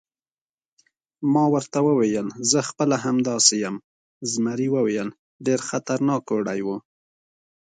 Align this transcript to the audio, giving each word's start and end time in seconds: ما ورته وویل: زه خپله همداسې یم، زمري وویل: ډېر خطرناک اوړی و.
ما 1.33 1.43
ورته 1.53 1.79
وویل: 1.87 2.27
زه 2.51 2.59
خپله 2.69 2.95
همداسې 3.05 3.53
یم، 3.63 3.75
زمري 4.31 4.67
وویل: 4.71 5.09
ډېر 5.45 5.59
خطرناک 5.69 6.23
اوړی 6.33 6.59
و. 6.65 6.67